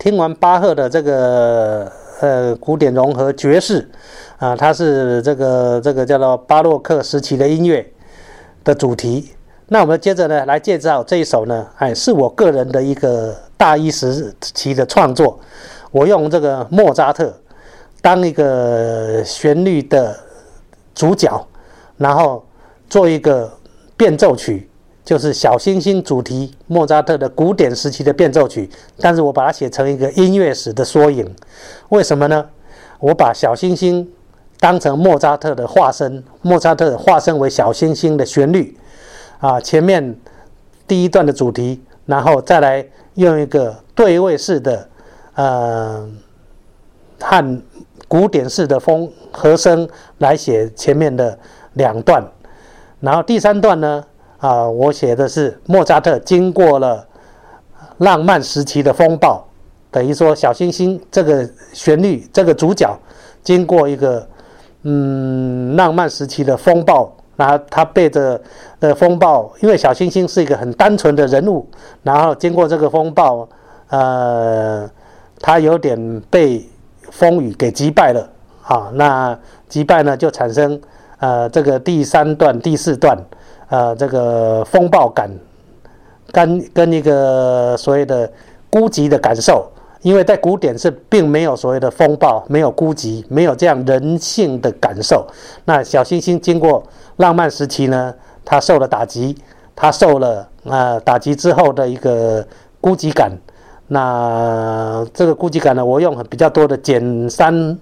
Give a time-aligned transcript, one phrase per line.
[0.00, 3.86] 听完巴赫的这个呃古典融合爵士
[4.38, 7.86] 啊，它是这个这个叫做巴洛克时期的音乐
[8.64, 9.30] 的主题。
[9.68, 15.38] 那我们接着呢来介绍这一首呢，哎，是我个人的一个大一时期的创作。
[15.90, 17.30] 我用这个莫扎特
[18.00, 20.18] 当一个旋律的
[20.94, 21.46] 主角，
[21.98, 22.42] 然后
[22.88, 23.52] 做一个
[23.98, 24.69] 变奏曲，
[25.10, 28.70] 就是小星星主题，莫扎特的古典时期的变奏曲。
[29.00, 31.34] 但是我把它写成一个音乐史的缩影。
[31.88, 32.46] 为什么呢？
[33.00, 34.08] 我把小星星
[34.60, 38.78] 当成莫扎特的化身，莫扎特化身为小星星的旋律。
[39.40, 40.16] 啊，前面
[40.86, 44.88] 第一段的主题，然后再来用一个对位式的，
[45.34, 46.08] 呃，
[47.18, 47.62] 和
[48.06, 49.88] 古典式的风和声
[50.18, 51.36] 来写前面的
[51.72, 52.22] 两段，
[53.00, 54.04] 然后第三段呢，
[54.40, 57.06] 啊，我写的是莫扎特经过了
[57.98, 59.46] 浪漫时期的风暴，
[59.90, 62.98] 等于说小星星这个旋律这个主角
[63.42, 64.26] 经过一个
[64.82, 67.14] 嗯浪漫时期的风暴。
[67.36, 68.38] 然后他背着
[68.78, 71.66] 的风暴，因为小星星是一个很单纯的人物，
[72.02, 73.48] 然后经过这个风暴，
[73.88, 74.86] 呃，
[75.40, 76.62] 他有点被
[77.10, 78.28] 风雨给击败了，
[78.62, 79.38] 啊，那
[79.70, 80.78] 击败呢就产生
[81.18, 83.16] 呃这个第三段、第四段，
[83.70, 85.30] 呃这个风暴感，
[86.30, 88.30] 跟跟一个所谓的
[88.68, 89.66] 孤寂的感受。
[90.02, 95.26] 因为在古典是并没有所谓的风暴，没有孤寂，没有这样人性的感受。
[95.66, 96.82] 那小星星经过
[97.16, 99.36] 浪漫时期呢，他受了打击，
[99.76, 102.42] 他受了啊打击之后的一个
[102.80, 103.30] 孤寂感。
[103.88, 107.78] 那这个孤寂感呢，我用很比较多的减三、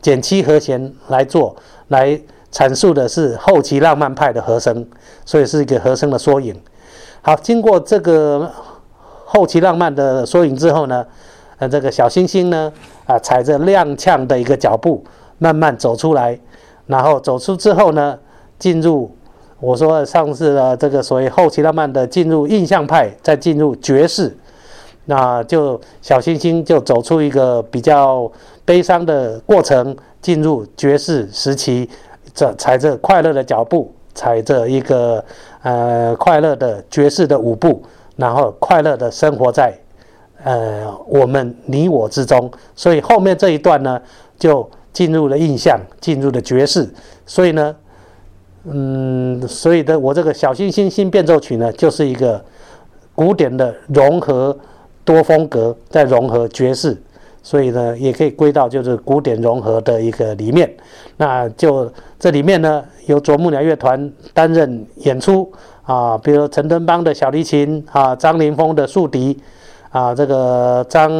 [0.00, 1.54] 减七和弦来做，
[1.88, 2.18] 来
[2.52, 4.86] 阐述的是后期浪漫派的和声，
[5.24, 6.54] 所以是一个和声的缩影。
[7.22, 8.50] 好，经过这个
[9.24, 11.06] 后期浪漫的缩影之后呢？
[11.58, 12.72] 呃这个小星星呢？
[13.04, 15.04] 啊，踩着踉跄的一个脚步，
[15.36, 16.40] 慢慢走出来，
[16.86, 18.18] 然后走出之后呢，
[18.58, 19.14] 进入
[19.60, 24.34] 我说上次的这个所谓后期浪漫的进入印象派，再进入爵士，
[25.04, 28.32] 那就小星星就走出一个比较
[28.64, 31.90] 悲伤的过程，进入爵士时期，
[32.34, 35.24] 这踩着快乐的脚步，踩着一个
[35.62, 37.82] 呃快乐的爵士的舞步，
[38.16, 39.72] 然后快乐的生活在。
[40.42, 44.00] 呃，我们你我之中，所以后面这一段呢，
[44.38, 46.88] 就进入了印象，进入了爵士。
[47.26, 47.76] 所以呢，
[48.64, 52.42] 嗯，所以的我这个小星星新变奏曲呢，就是一个
[53.14, 54.56] 古典的融合
[55.04, 56.96] 多风格，再融合爵士，
[57.42, 60.70] 所以呢，也可以归到就是古典融合的一个里面。
[61.16, 65.50] 那就这里面呢，由啄木鸟乐团担任演出
[65.82, 69.38] 啊，比如陈登邦的小提琴啊，张凌峰的竖笛。
[69.92, 71.10] 啊，这个张，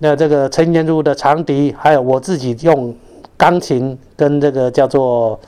[0.00, 2.94] 那这个陈年如的长笛，还有我自己用
[3.34, 5.40] 钢琴跟这个叫做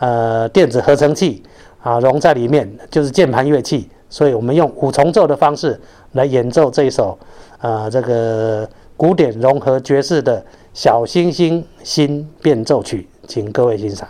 [0.00, 1.40] 呃电子合成器
[1.80, 5.80] 啊融在里面，就是键盘乐器，所以我们用五重奏的方式
[6.14, 7.16] 来演奏这一首
[7.60, 10.44] 啊这个古典融合爵士的
[10.74, 14.08] 小星星新变奏曲，请各位欣赏。